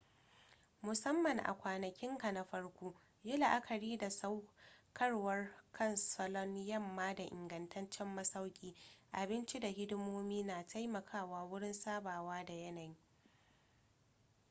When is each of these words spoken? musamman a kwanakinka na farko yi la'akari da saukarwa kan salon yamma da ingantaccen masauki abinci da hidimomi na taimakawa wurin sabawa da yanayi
musamman 0.83 1.39
a 1.39 1.53
kwanakinka 1.53 2.31
na 2.31 2.43
farko 2.43 2.95
yi 3.23 3.37
la'akari 3.37 3.97
da 3.97 4.09
saukarwa 4.09 5.47
kan 5.71 5.95
salon 5.95 6.55
yamma 6.65 7.15
da 7.15 7.23
ingantaccen 7.23 8.07
masauki 8.15 8.75
abinci 9.11 9.59
da 9.59 9.67
hidimomi 9.67 10.43
na 10.43 10.63
taimakawa 10.65 11.43
wurin 11.43 11.73
sabawa 11.73 12.43
da 12.45 12.53
yanayi 12.53 12.95